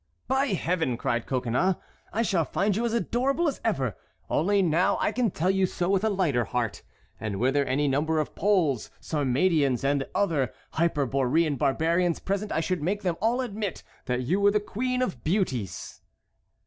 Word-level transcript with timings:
"By 0.27 0.47
Heaven!" 0.47 0.97
cried 0.97 1.27
Coconnas, 1.27 1.75
"I 2.11 2.23
shall 2.23 2.43
find 2.43 2.75
you 2.75 2.83
as 2.85 2.93
adorable 2.95 3.47
as 3.47 3.61
ever; 3.63 3.95
only 4.31 4.63
now 4.63 4.97
I 4.99 5.11
can 5.11 5.29
tell 5.29 5.51
you 5.51 5.67
so 5.67 5.89
with 5.91 6.03
a 6.03 6.09
lighter 6.09 6.43
heart, 6.43 6.81
and 7.19 7.39
were 7.39 7.51
there 7.51 7.67
any 7.67 7.87
number 7.87 8.17
of 8.17 8.33
Poles, 8.33 8.89
Sarmatians, 8.99 9.83
and 9.83 10.07
other 10.15 10.55
hyperborean 10.73 11.55
barbarians 11.55 12.17
present 12.17 12.51
I 12.51 12.61
should 12.61 12.81
make 12.81 13.03
them 13.03 13.15
all 13.21 13.41
admit 13.41 13.83
that 14.05 14.23
you 14.23 14.41
were 14.41 14.49
the 14.49 14.59
queen 14.59 15.03
of 15.03 15.23
beauties." 15.23 16.01